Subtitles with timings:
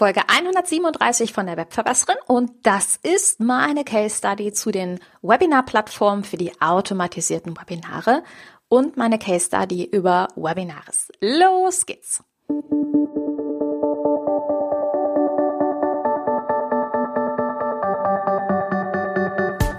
[0.00, 6.38] Folge 137 von der Webverbesserin und das ist meine Case Study zu den Webinar-Plattformen für
[6.38, 8.22] die automatisierten Webinare
[8.70, 11.12] und meine Case Study über Webinares.
[11.20, 12.22] Los geht's!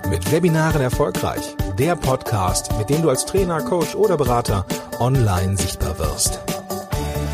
[0.07, 1.55] Mit Webinaren erfolgreich.
[1.79, 4.67] Der Podcast, mit dem du als Trainer, Coach oder Berater
[4.99, 6.39] online sichtbar wirst.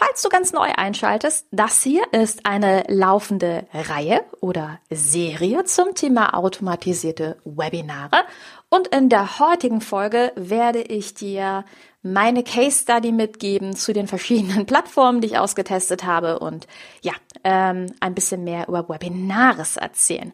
[0.00, 6.34] Falls du ganz neu einschaltest, das hier ist eine laufende Reihe oder Serie zum Thema
[6.34, 8.22] automatisierte Webinare.
[8.68, 11.64] Und in der heutigen Folge werde ich dir
[12.00, 16.68] meine Case Study mitgeben zu den verschiedenen Plattformen, die ich ausgetestet habe und
[17.02, 20.32] ja, ähm, ein bisschen mehr über Webinares erzählen.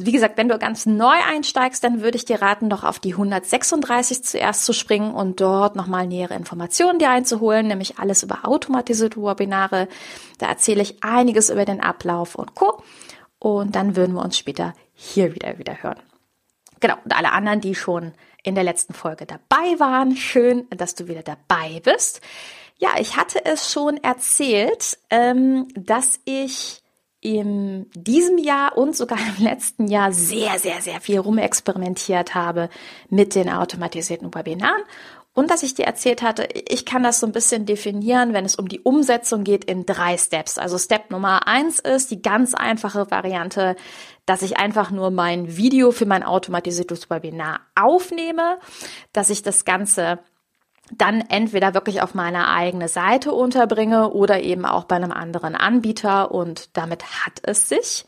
[0.00, 3.12] Wie gesagt, wenn du ganz neu einsteigst, dann würde ich dir raten, doch auf die
[3.12, 9.20] 136 zuerst zu springen und dort nochmal nähere Informationen dir einzuholen, nämlich alles über automatisierte
[9.20, 9.88] Webinare.
[10.38, 12.80] Da erzähle ich einiges über den Ablauf und Co.
[13.40, 16.00] Und dann würden wir uns später hier wieder wieder hören.
[16.80, 18.12] Genau, und alle anderen, die schon
[18.44, 22.20] in der letzten Folge dabei waren, schön, dass du wieder dabei bist.
[22.76, 26.82] Ja, ich hatte es schon erzählt, ähm, dass ich
[27.20, 32.68] in diesem Jahr und sogar im letzten Jahr sehr, sehr, sehr viel rumexperimentiert habe
[33.10, 34.82] mit den automatisierten Webinaren.
[35.34, 38.56] Und dass ich dir erzählt hatte, ich kann das so ein bisschen definieren, wenn es
[38.56, 40.58] um die Umsetzung geht, in drei Steps.
[40.58, 43.76] Also Step Nummer eins ist die ganz einfache Variante,
[44.26, 48.58] dass ich einfach nur mein Video für mein automatisiertes Webinar aufnehme,
[49.12, 50.18] dass ich das Ganze
[50.90, 56.30] dann entweder wirklich auf meiner eigene Seite unterbringe oder eben auch bei einem anderen Anbieter
[56.30, 58.04] und damit hat es sich.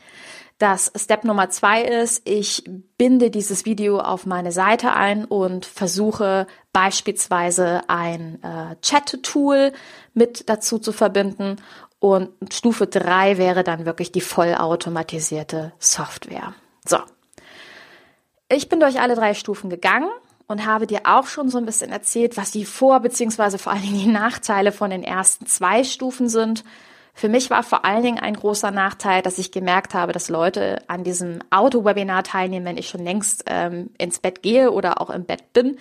[0.61, 2.63] Das Step Nummer zwei ist, ich
[2.95, 9.71] binde dieses Video auf meine Seite ein und versuche beispielsweise ein äh, Chat-Tool
[10.13, 11.55] mit dazu zu verbinden.
[11.97, 16.53] Und Stufe drei wäre dann wirklich die vollautomatisierte Software.
[16.85, 16.97] So.
[18.47, 20.09] Ich bin durch alle drei Stufen gegangen
[20.47, 23.57] und habe dir auch schon so ein bisschen erzählt, was die Vor- bzw.
[23.57, 26.63] vor allen Dingen die Nachteile von den ersten zwei Stufen sind.
[27.13, 30.81] Für mich war vor allen Dingen ein großer Nachteil, dass ich gemerkt habe, dass Leute
[30.87, 35.25] an diesem Auto-Webinar teilnehmen, wenn ich schon längst ähm, ins Bett gehe oder auch im
[35.25, 35.77] Bett bin.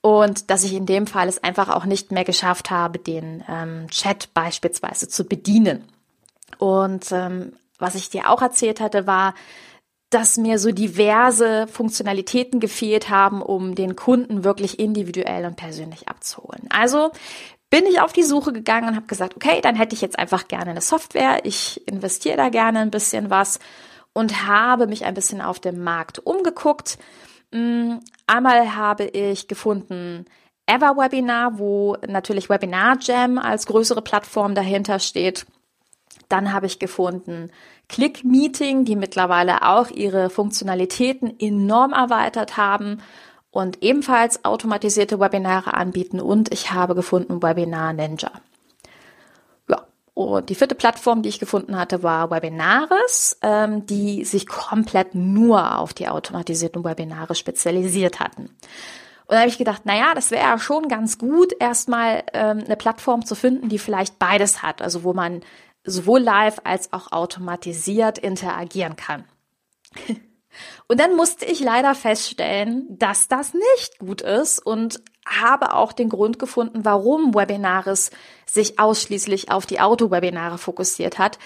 [0.00, 3.86] Und dass ich in dem Fall es einfach auch nicht mehr geschafft habe, den ähm,
[3.90, 5.84] Chat beispielsweise zu bedienen.
[6.58, 9.34] Und ähm, was ich dir auch erzählt hatte, war,
[10.10, 16.68] dass mir so diverse Funktionalitäten gefehlt haben, um den Kunden wirklich individuell und persönlich abzuholen.
[16.70, 17.10] Also
[17.70, 20.46] bin ich auf die Suche gegangen und habe gesagt, okay, dann hätte ich jetzt einfach
[20.46, 21.44] gerne eine Software.
[21.44, 23.58] Ich investiere da gerne ein bisschen was
[24.12, 26.98] und habe mich ein bisschen auf dem Markt umgeguckt.
[27.50, 27.96] Mm,
[28.26, 30.26] einmal habe ich gefunden
[30.66, 35.46] Everwebinar, wo natürlich Webinar Jam als größere Plattform dahinter steht.
[36.28, 37.50] Dann habe ich gefunden
[37.88, 43.00] Click Meeting, die mittlerweile auch ihre Funktionalitäten enorm erweitert haben
[43.50, 46.20] und ebenfalls automatisierte Webinare anbieten.
[46.20, 48.30] Und ich habe gefunden Webinar Ninja.
[49.68, 55.14] Ja, und die vierte Plattform, die ich gefunden hatte, war Webinaris, ähm, die sich komplett
[55.14, 58.50] nur auf die automatisierten Webinare spezialisiert hatten.
[59.28, 62.76] Und da habe ich gedacht, naja, das wäre ja schon ganz gut, erstmal ähm, eine
[62.76, 64.82] Plattform zu finden, die vielleicht beides hat.
[64.82, 65.40] Also wo man
[65.86, 69.24] sowohl live als auch automatisiert interagieren kann.
[70.88, 76.08] Und dann musste ich leider feststellen, dass das nicht gut ist und habe auch den
[76.08, 78.10] Grund gefunden, warum Webinaris
[78.46, 81.38] sich ausschließlich auf die Auto-Webinare fokussiert hat,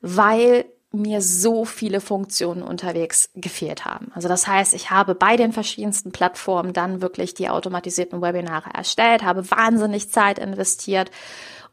[0.00, 4.10] weil mir so viele Funktionen unterwegs gefehlt haben.
[4.14, 9.22] Also das heißt, ich habe bei den verschiedensten Plattformen dann wirklich die automatisierten Webinare erstellt,
[9.22, 11.10] habe wahnsinnig Zeit investiert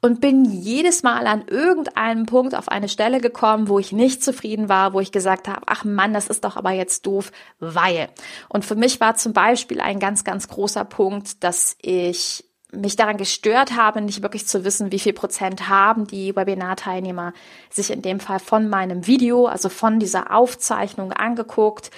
[0.04, 4.68] und bin jedes Mal an irgendeinem Punkt auf eine Stelle gekommen, wo ich nicht zufrieden
[4.68, 8.10] war, wo ich gesagt habe, ach Mann, das ist doch aber jetzt doof, weil.
[8.50, 13.16] Und für mich war zum Beispiel ein ganz, ganz großer Punkt, dass ich mich daran
[13.16, 17.32] gestört habe, nicht wirklich zu wissen, wie viel Prozent haben die Webinar-Teilnehmer
[17.70, 21.92] sich in dem Fall von meinem Video, also von dieser Aufzeichnung angeguckt.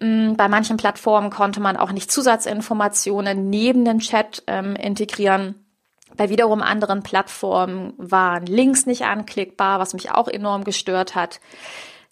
[0.00, 5.65] Mm, bei manchen Plattformen konnte man auch nicht Zusatzinformationen neben den Chat ähm, integrieren.
[6.16, 11.40] Bei wiederum anderen Plattformen waren Links nicht anklickbar, was mich auch enorm gestört hat.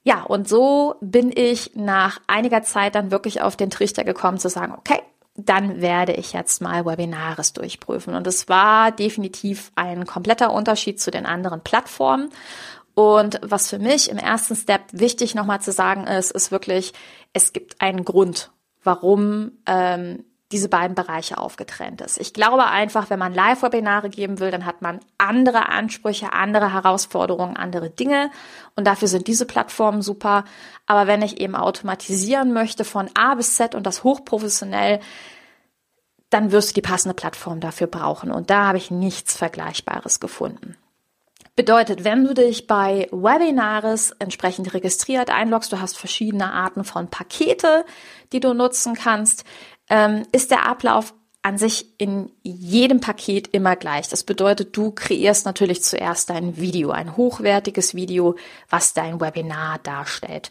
[0.03, 4.51] Ja, und so bin ich nach einiger Zeit dann wirklich auf den Trichter gekommen zu
[4.51, 5.01] sagen, okay,
[5.37, 8.15] dann werde ich jetzt mal Webinares durchprüfen.
[8.15, 12.29] Und es war definitiv ein kompletter Unterschied zu den anderen Plattformen.
[12.95, 16.93] Und was für mich im ersten Step wichtig nochmal zu sagen ist, ist wirklich,
[17.33, 18.53] es gibt einen Grund,
[18.85, 22.19] warum ähm, diese beiden Bereiche aufgetrennt ist.
[22.19, 27.57] Ich glaube einfach, wenn man Live-Webinare geben will, dann hat man andere Ansprüche, andere Herausforderungen,
[27.57, 28.31] andere Dinge.
[28.77, 30.45] Und dafür sind diese Plattformen super.
[30.87, 35.01] Aber wenn ich eben automatisieren möchte von A bis Z und das hochprofessionell,
[36.31, 38.31] dann wirst du die passende Plattform dafür brauchen.
[38.31, 40.77] Und da habe ich nichts Vergleichbares gefunden.
[41.57, 47.85] Bedeutet, wenn du dich bei Webinares entsprechend registriert einloggst, du hast verschiedene Arten von Pakete,
[48.33, 49.45] die du nutzen kannst,
[49.89, 54.09] ähm, ist der Ablauf an sich in jedem Paket immer gleich.
[54.09, 58.37] Das bedeutet, du kreierst natürlich zuerst ein Video, ein hochwertiges Video,
[58.71, 60.51] was dein Webinar darstellt.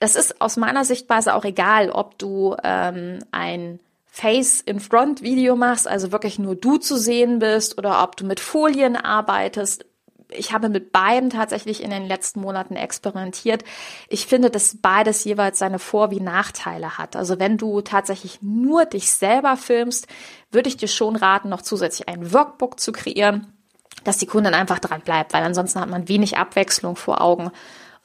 [0.00, 6.40] Das ist aus meiner Sichtweise auch egal, ob du ähm, ein Face-in-Front-Video machst, also wirklich
[6.40, 9.84] nur du zu sehen bist, oder ob du mit Folien arbeitest
[10.30, 13.64] ich habe mit beiden tatsächlich in den letzten Monaten experimentiert.
[14.08, 17.16] Ich finde, dass beides jeweils seine Vor- wie Nachteile hat.
[17.16, 20.06] Also wenn du tatsächlich nur dich selber filmst,
[20.50, 23.52] würde ich dir schon raten, noch zusätzlich ein Workbook zu kreieren,
[24.04, 27.50] dass die Kundin einfach dran bleibt, weil ansonsten hat man wenig Abwechslung vor Augen.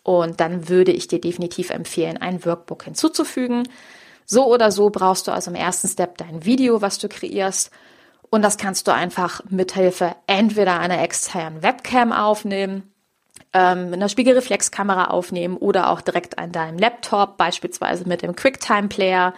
[0.04, 3.68] Und dann würde ich dir definitiv empfehlen, ein Workbook hinzuzufügen.
[4.26, 7.72] So oder so brauchst du also im ersten Step dein Video, was du kreierst.
[8.34, 12.92] Und das kannst du einfach mithilfe entweder einer externen Webcam aufnehmen,
[13.54, 19.36] ähm, mit einer Spiegelreflexkamera aufnehmen oder auch direkt an deinem Laptop, beispielsweise mit dem QuickTime-Player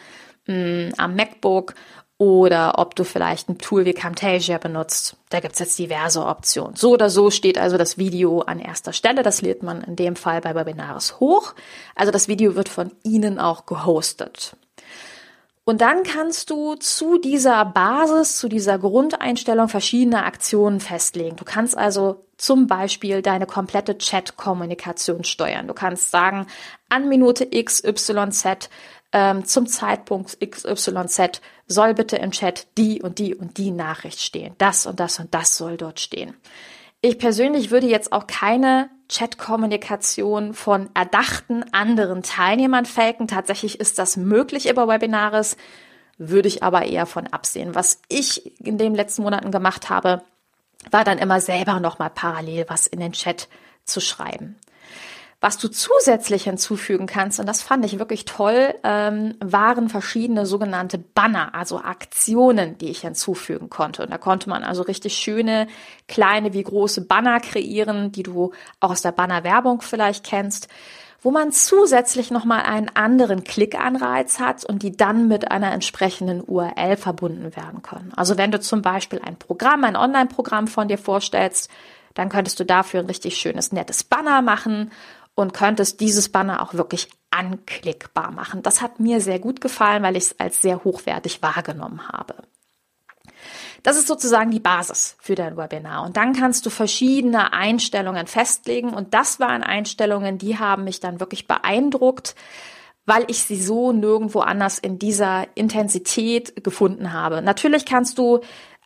[0.48, 1.76] mm, am MacBook
[2.18, 5.18] oder ob du vielleicht ein Tool wie Camtasia benutzt.
[5.28, 6.78] Da gibt's jetzt diverse Optionen.
[6.78, 9.24] So oder so steht also das Video an erster Stelle.
[9.24, 11.54] Das lädt man in dem Fall bei Webinaris hoch.
[11.96, 14.56] Also das Video wird von Ihnen auch gehostet.
[15.66, 21.36] Und dann kannst du zu dieser Basis, zu dieser Grundeinstellung verschiedene Aktionen festlegen.
[21.38, 25.68] Du kannst also zum Beispiel deine komplette Chat-Kommunikation steuern.
[25.68, 26.46] Du kannst sagen,
[26.90, 28.70] an Minute XYZ
[29.12, 34.54] ähm, zum Zeitpunkt XYZ soll bitte im Chat die und die und die Nachricht stehen.
[34.60, 36.36] Das und das und das soll dort stehen.
[37.06, 43.28] Ich persönlich würde jetzt auch keine Chat-Kommunikation von erdachten anderen Teilnehmern faken.
[43.28, 45.56] Tatsächlich ist das möglich über Webinares,
[46.18, 47.76] würde ich aber eher von absehen.
[47.76, 50.24] Was ich in den letzten Monaten gemacht habe,
[50.90, 53.50] war dann immer selber nochmal parallel was in den Chat
[53.84, 54.56] zu schreiben.
[55.46, 60.98] Was du zusätzlich hinzufügen kannst, und das fand ich wirklich toll, ähm, waren verschiedene sogenannte
[60.98, 64.02] Banner, also Aktionen, die ich hinzufügen konnte.
[64.02, 65.68] Und da konnte man also richtig schöne,
[66.08, 70.68] kleine wie große Banner kreieren, die du auch aus der Bannerwerbung vielleicht kennst,
[71.22, 76.98] wo man zusätzlich nochmal einen anderen Klickanreiz hat und die dann mit einer entsprechenden URL
[76.98, 78.12] verbunden werden können.
[78.16, 81.70] Also wenn du zum Beispiel ein Programm, ein Online-Programm von dir vorstellst,
[82.16, 84.90] dann könntest du dafür ein richtig schönes, nettes Banner machen
[85.36, 88.64] und könntest dieses Banner auch wirklich anklickbar machen.
[88.64, 92.36] Das hat mir sehr gut gefallen, weil ich es als sehr hochwertig wahrgenommen habe.
[93.84, 96.04] Das ist sozusagen die Basis für dein Webinar.
[96.04, 98.94] Und dann kannst du verschiedene Einstellungen festlegen.
[98.94, 102.34] Und das waren Einstellungen, die haben mich dann wirklich beeindruckt,
[103.06, 107.44] weil ich sie so nirgendwo anders in dieser Intensität gefunden habe.
[107.44, 108.40] Natürlich kannst du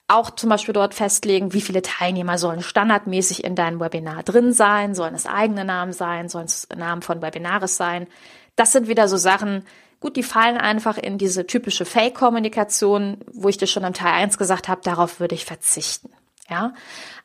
[0.10, 4.96] auch zum Beispiel dort festlegen, wie viele Teilnehmer sollen standardmäßig in deinem Webinar drin sein,
[4.96, 8.08] sollen es eigene Namen sein, sollen es Namen von Webinares sein.
[8.56, 9.66] Das sind wieder so Sachen,
[10.00, 14.38] gut, die fallen einfach in diese typische Fake-Kommunikation, wo ich dir schon im Teil 1
[14.38, 16.10] gesagt habe, darauf würde ich verzichten.
[16.50, 16.74] Ja,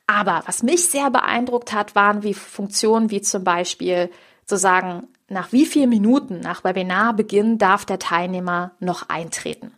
[0.06, 4.10] aber was mich sehr beeindruckt hat, waren wie Funktionen wie zum Beispiel
[4.44, 9.72] zu sagen, nach wie vielen Minuten nach Webinarbeginn darf der Teilnehmer noch eintreten.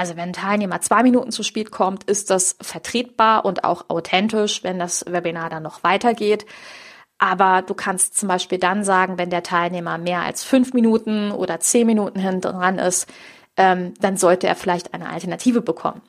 [0.00, 4.64] Also wenn ein Teilnehmer zwei Minuten zu spät kommt, ist das vertretbar und auch authentisch,
[4.64, 6.46] wenn das Webinar dann noch weitergeht.
[7.18, 11.60] Aber du kannst zum Beispiel dann sagen, wenn der Teilnehmer mehr als fünf Minuten oder
[11.60, 13.10] zehn Minuten hinten dran ist,
[13.58, 16.00] ähm, dann sollte er vielleicht eine Alternative bekommen.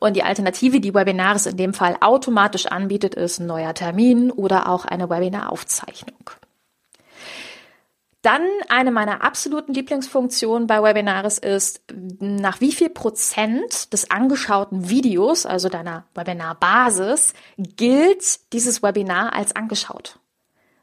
[0.00, 4.68] Und die Alternative, die Webinaris in dem Fall automatisch anbietet, ist ein neuer Termin oder
[4.68, 6.28] auch eine Webinaraufzeichnung.
[8.22, 11.82] Dann eine meiner absoluten Lieblingsfunktionen bei Webinaris ist,
[12.20, 20.20] nach wie viel Prozent des angeschauten Videos, also deiner Webinarbasis, gilt dieses Webinar als angeschaut.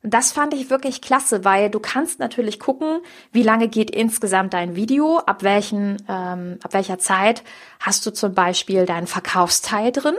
[0.01, 4.75] Das fand ich wirklich klasse, weil du kannst natürlich gucken, wie lange geht insgesamt dein
[4.75, 7.43] Video, ab welchen, ähm, ab welcher Zeit
[7.79, 10.15] hast du zum Beispiel deinen Verkaufsteil drin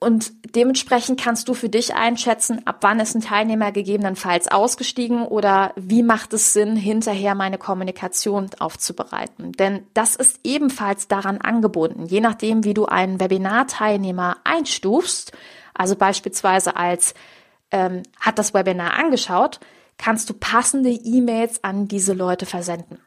[0.00, 5.72] Und dementsprechend kannst du für dich einschätzen, ab wann ist ein Teilnehmer gegebenenfalls ausgestiegen oder
[5.74, 9.50] wie macht es Sinn, hinterher meine Kommunikation aufzubereiten.
[9.52, 12.06] Denn das ist ebenfalls daran angebunden.
[12.06, 15.32] Je nachdem, wie du einen Webinarteilnehmer einstufst,
[15.74, 17.14] also beispielsweise als
[17.72, 19.58] ähm, hat das Webinar angeschaut,
[19.96, 22.98] kannst du passende E-Mails an diese Leute versenden.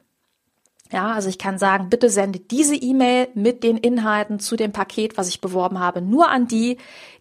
[0.91, 5.17] Ja, also ich kann sagen, bitte sende diese E-Mail mit den Inhalten zu dem Paket,
[5.17, 6.77] was ich beworben habe, nur an die,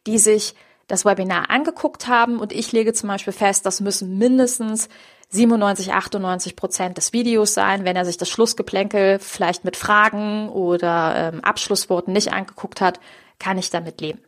[0.07, 0.55] die sich
[0.89, 2.41] das Webinar angeguckt haben.
[2.41, 4.89] Und ich lege zum Beispiel fest, das müssen mindestens
[5.29, 7.85] 97, 98 Prozent des Videos sein.
[7.85, 12.99] Wenn er sich das Schlussgeplänkel vielleicht mit Fragen oder ähm, Abschlussworten nicht angeguckt hat,
[13.39, 14.21] kann ich damit leben.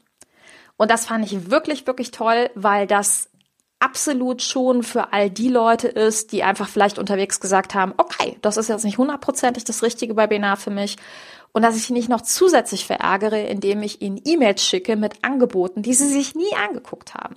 [0.77, 3.29] Und das fand ich wirklich, wirklich toll, weil das
[3.83, 8.57] absolut schon für all die Leute ist, die einfach vielleicht unterwegs gesagt haben, okay, das
[8.57, 10.97] ist jetzt nicht hundertprozentig das richtige Webinar für mich
[11.51, 15.83] und dass ich sie nicht noch zusätzlich verärgere, indem ich ihnen E-Mails schicke mit Angeboten,
[15.83, 17.37] die sie sich nie angeguckt haben.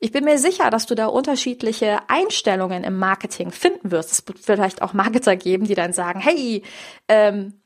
[0.00, 4.12] Ich bin mir sicher, dass du da unterschiedliche Einstellungen im Marketing finden wirst.
[4.12, 6.62] Es wird vielleicht auch Marketer geben, die dann sagen, hey,
[7.08, 7.60] ähm,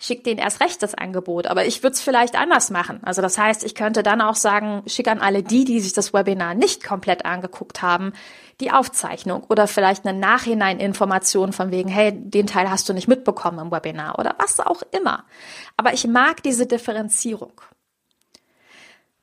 [0.00, 1.46] schick denen erst recht das Angebot.
[1.46, 3.00] Aber ich würde es vielleicht anders machen.
[3.02, 6.12] Also das heißt, ich könnte dann auch sagen, schick an alle die, die sich das
[6.12, 8.12] Webinar nicht komplett angeguckt haben,
[8.60, 13.58] die Aufzeichnung oder vielleicht eine Nachhinein-Information von wegen, hey, den Teil hast du nicht mitbekommen
[13.58, 15.24] im Webinar oder was auch immer.
[15.76, 17.60] Aber ich mag diese Differenzierung.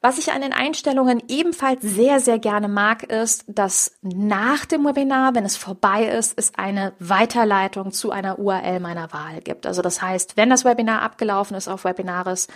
[0.06, 5.34] Was ich an den Einstellungen ebenfalls sehr, sehr gerne mag, ist, dass nach dem Webinar,
[5.34, 9.66] wenn es vorbei ist, es eine Weiterleitung zu einer URL meiner Wahl gibt.
[9.66, 12.50] Also das heißt, wenn das Webinar abgelaufen ist auf Webinaris,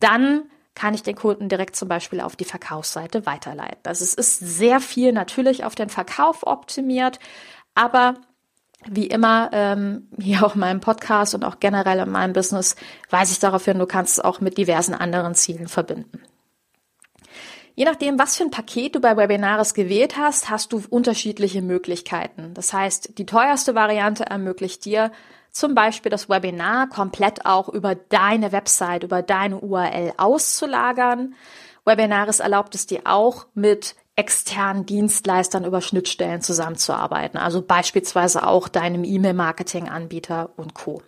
[0.00, 3.80] dann kann ich den Kunden direkt zum Beispiel auf die Verkaufsseite weiterleiten.
[3.86, 7.20] Also es ist sehr viel natürlich auf den Verkauf optimiert,
[7.74, 8.16] aber
[8.86, 12.76] wie immer, ähm, hier auch in meinem Podcast und auch generell in meinem Business,
[13.08, 16.20] weise ich darauf hin, du kannst es auch mit diversen anderen Zielen verbinden.
[17.74, 22.52] Je nachdem, was für ein Paket du bei Webinaris gewählt hast, hast du unterschiedliche Möglichkeiten.
[22.54, 25.10] Das heißt, die teuerste Variante ermöglicht dir
[25.50, 31.34] zum Beispiel das Webinar komplett auch über deine Website, über deine URL auszulagern.
[31.84, 39.04] Webinaris erlaubt es dir auch mit externen Dienstleistern über Schnittstellen zusammenzuarbeiten, also beispielsweise auch deinem
[39.04, 41.02] E-Mail-Marketing-Anbieter und Co.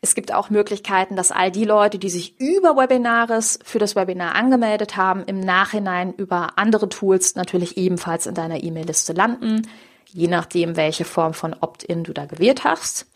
[0.00, 4.34] Es gibt auch Möglichkeiten, dass all die Leute, die sich über Webinares für das Webinar
[4.34, 9.68] angemeldet haben, im Nachhinein über andere Tools natürlich ebenfalls in deiner E-Mail-Liste landen,
[10.06, 13.06] je nachdem, welche Form von Opt-in du da gewählt hast.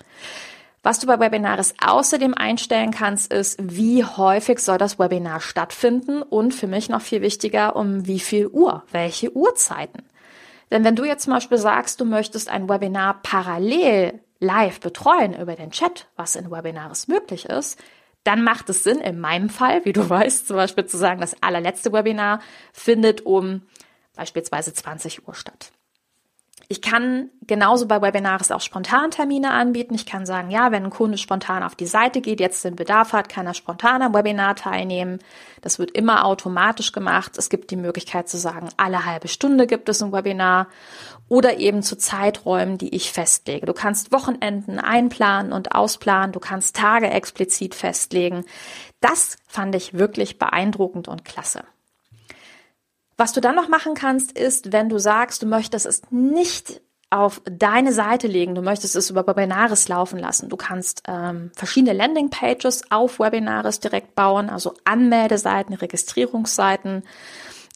[0.84, 6.52] Was du bei Webinaris außerdem einstellen kannst, ist, wie häufig soll das Webinar stattfinden und
[6.52, 10.02] für mich noch viel wichtiger, um wie viel Uhr, welche Uhrzeiten.
[10.70, 15.54] Denn wenn du jetzt zum Beispiel sagst, du möchtest ein Webinar parallel live betreuen über
[15.54, 17.82] den Chat, was in Webinaris möglich ist,
[18.22, 21.42] dann macht es Sinn, in meinem Fall, wie du weißt, zum Beispiel zu sagen, das
[21.42, 22.40] allerletzte Webinar
[22.74, 23.62] findet um
[24.14, 25.72] beispielsweise 20 Uhr statt.
[26.68, 29.94] Ich kann genauso bei Webinars auch Spontantermine anbieten.
[29.94, 33.12] Ich kann sagen, ja, wenn ein Kunde spontan auf die Seite geht, jetzt den Bedarf
[33.12, 35.18] hat, kann er spontan am Webinar teilnehmen.
[35.60, 37.36] Das wird immer automatisch gemacht.
[37.36, 40.68] Es gibt die Möglichkeit zu sagen, alle halbe Stunde gibt es ein Webinar
[41.28, 43.66] oder eben zu Zeiträumen, die ich festlege.
[43.66, 46.32] Du kannst Wochenenden einplanen und ausplanen.
[46.32, 48.44] Du kannst Tage explizit festlegen.
[49.00, 51.64] Das fand ich wirklich beeindruckend und klasse.
[53.16, 56.80] Was du dann noch machen kannst, ist, wenn du sagst, du möchtest es nicht
[57.10, 60.48] auf deine Seite legen, du möchtest es über Webinaris laufen lassen.
[60.48, 67.04] Du kannst ähm, verschiedene Landingpages auf Webinaris direkt bauen, also Anmeldeseiten, Registrierungsseiten.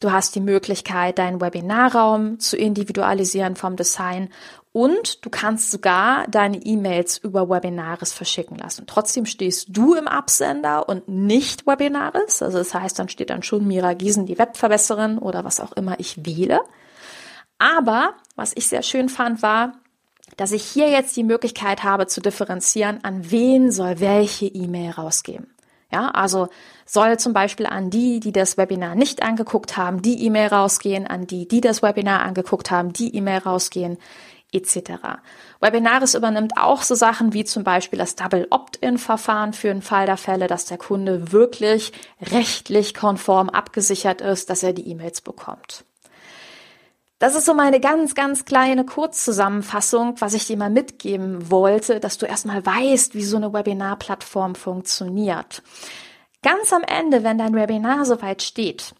[0.01, 4.29] Du hast die Möglichkeit, deinen Webinarraum zu individualisieren vom Design
[4.71, 8.85] und du kannst sogar deine E-Mails über Webinaris verschicken lassen.
[8.87, 12.43] Trotzdem stehst du im Absender und nicht Webinaris.
[12.43, 15.99] Also das heißt, dann steht dann schon Mira Giesen, die Webverbesserin oder was auch immer
[15.99, 16.61] ich wähle.
[17.59, 19.73] Aber was ich sehr schön fand, war,
[20.37, 25.49] dass ich hier jetzt die Möglichkeit habe zu differenzieren, an wen soll welche E-Mail rausgehen.
[25.91, 26.49] Ja, also
[26.85, 31.27] soll zum Beispiel an die, die das Webinar nicht angeguckt haben, die E-Mail rausgehen, an
[31.27, 33.99] die, die das Webinar angeguckt haben, die E-Mail rausgehen,
[34.53, 34.93] etc.
[35.61, 40.17] Webinaris übernimmt auch so Sachen wie zum Beispiel das Double Opt-in-Verfahren für den Fall der
[40.17, 45.85] Fälle, dass der Kunde wirklich rechtlich konform abgesichert ist, dass er die E-Mails bekommt.
[47.19, 52.17] Das ist so meine ganz, ganz kleine Kurzzusammenfassung, was ich dir mal mitgeben wollte, dass
[52.17, 55.63] du erstmal weißt, wie so eine Webinarplattform funktioniert.
[56.43, 58.95] Ganz am Ende, wenn dein Webinar soweit steht,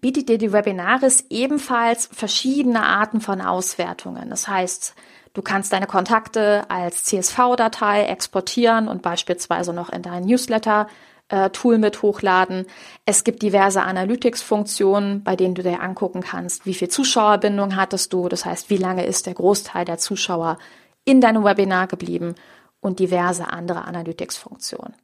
[0.00, 4.28] bietet dir die Webinaris ebenfalls verschiedene Arten von Auswertungen.
[4.30, 4.96] Das heißt,
[5.32, 10.88] du kannst deine Kontakte als CSV-Datei exportieren und beispielsweise noch in deinen Newsletter
[11.28, 12.66] äh, Tool mit hochladen.
[13.04, 18.28] Es gibt diverse Analytics-Funktionen, bei denen du dir angucken kannst, wie viel Zuschauerbindung hattest du.
[18.28, 20.58] Das heißt, wie lange ist der Großteil der Zuschauer
[21.04, 22.34] in deinem Webinar geblieben
[22.80, 24.94] und diverse andere Analytics-Funktionen.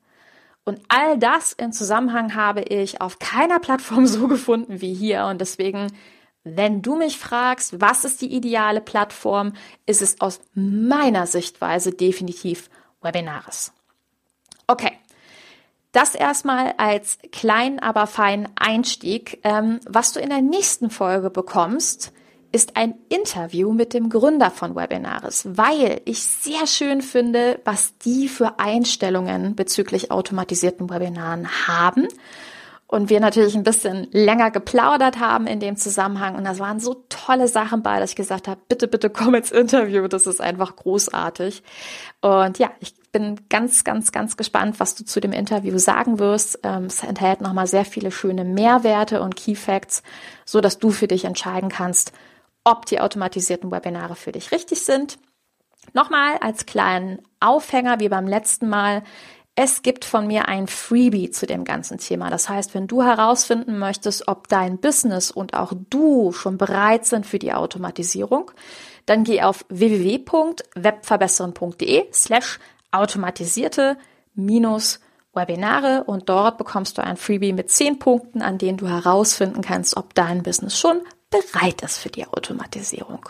[0.64, 5.26] Und all das in Zusammenhang habe ich auf keiner Plattform so gefunden wie hier.
[5.26, 5.88] Und deswegen,
[6.44, 9.54] wenn du mich fragst, was ist die ideale Plattform,
[9.86, 13.72] ist es aus meiner Sichtweise definitiv Webinaris.
[14.68, 15.01] Okay.
[15.92, 19.40] Das erstmal als kleinen, aber feinen Einstieg.
[19.44, 22.12] Ähm, was du in der nächsten Folge bekommst,
[22.50, 28.28] ist ein Interview mit dem Gründer von Webinaris, weil ich sehr schön finde, was die
[28.28, 32.08] für Einstellungen bezüglich automatisierten Webinaren haben.
[32.86, 36.36] Und wir natürlich ein bisschen länger geplaudert haben in dem Zusammenhang.
[36.36, 39.50] Und das waren so tolle Sachen bei, dass ich gesagt habe, bitte, bitte komm ins
[39.50, 40.08] Interview.
[40.08, 41.62] Das ist einfach großartig.
[42.20, 46.60] Und ja, ich bin ganz, ganz, ganz gespannt, was du zu dem Interview sagen wirst.
[46.62, 50.02] Ähm, es enthält nochmal sehr viele schöne Mehrwerte und Key Facts,
[50.44, 52.12] so dass du für dich entscheiden kannst,
[52.64, 55.18] ob die automatisierten Webinare für dich richtig sind.
[55.92, 59.02] Nochmal als kleinen Aufhänger wie beim letzten Mal.
[59.54, 62.30] Es gibt von mir ein Freebie zu dem ganzen Thema.
[62.30, 67.26] Das heißt, wenn du herausfinden möchtest, ob dein Business und auch du schon bereit sind
[67.26, 68.50] für die Automatisierung,
[69.04, 72.58] dann geh auf www.webverbessern.de slash
[72.92, 73.96] automatisierte
[74.34, 75.00] minus
[75.34, 79.96] Webinare und dort bekommst du ein Freebie mit zehn Punkten, an denen du herausfinden kannst,
[79.96, 83.28] ob dein Business schon bereit ist für die Automatisierung.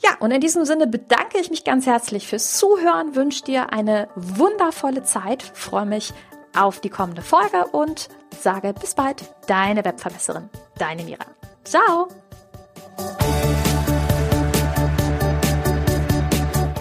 [0.00, 4.08] Ja, und in diesem Sinne bedanke ich mich ganz herzlich fürs Zuhören, wünsche dir eine
[4.14, 6.12] wundervolle Zeit, freue mich
[6.56, 8.08] auf die kommende Folge und
[8.38, 11.24] sage bis bald, deine Webverbesserin, deine Mira.
[11.64, 12.08] Ciao!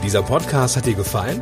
[0.03, 1.41] Dieser Podcast hat dir gefallen?